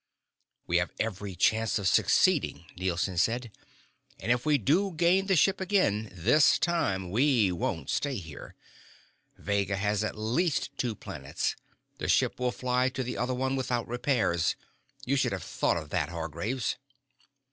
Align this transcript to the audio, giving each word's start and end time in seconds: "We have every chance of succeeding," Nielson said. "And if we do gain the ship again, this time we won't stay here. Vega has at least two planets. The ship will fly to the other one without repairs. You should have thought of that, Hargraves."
"We 0.65 0.77
have 0.77 0.91
every 0.99 1.35
chance 1.35 1.77
of 1.77 1.87
succeeding," 1.87 2.65
Nielson 2.75 3.19
said. 3.19 3.51
"And 4.19 4.31
if 4.31 4.47
we 4.47 4.57
do 4.57 4.93
gain 4.93 5.27
the 5.27 5.35
ship 5.35 5.61
again, 5.61 6.09
this 6.11 6.57
time 6.57 7.11
we 7.11 7.51
won't 7.51 7.87
stay 7.91 8.15
here. 8.15 8.55
Vega 9.37 9.75
has 9.75 10.03
at 10.03 10.17
least 10.17 10.75
two 10.75 10.95
planets. 10.95 11.55
The 11.99 12.07
ship 12.07 12.39
will 12.39 12.51
fly 12.51 12.89
to 12.89 13.03
the 13.03 13.15
other 13.15 13.35
one 13.35 13.55
without 13.55 13.87
repairs. 13.87 14.55
You 15.05 15.15
should 15.17 15.33
have 15.33 15.43
thought 15.43 15.77
of 15.77 15.91
that, 15.91 16.09
Hargraves." 16.09 16.77